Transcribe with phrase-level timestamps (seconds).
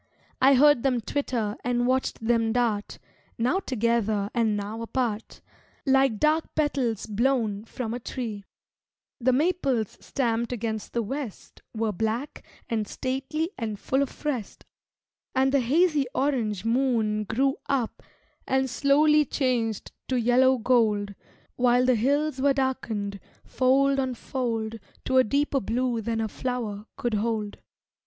[0.41, 2.97] I heard them twitter and watched them dart
[3.37, 5.41] Now together and now apart
[5.85, 8.43] Like dark petals blown from a tree;
[9.19, 14.65] The maples stamped against the west Were black and stately and full of rest,
[15.35, 18.01] And the hazy orange moon grew up
[18.47, 21.13] And slowly changed to yellow gold
[21.57, 26.87] While the hills were darkened, fold on fold To a deeper blue than a flower
[26.97, 27.59] could hold.